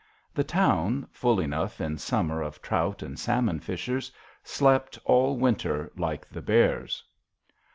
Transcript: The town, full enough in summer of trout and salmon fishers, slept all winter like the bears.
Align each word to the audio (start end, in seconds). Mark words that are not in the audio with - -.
The 0.33 0.43
town, 0.43 1.07
full 1.11 1.39
enough 1.39 1.79
in 1.79 1.99
summer 1.99 2.41
of 2.41 2.59
trout 2.59 3.03
and 3.03 3.19
salmon 3.19 3.59
fishers, 3.59 4.11
slept 4.43 4.97
all 5.05 5.37
winter 5.37 5.91
like 5.95 6.27
the 6.27 6.41
bears. 6.41 7.03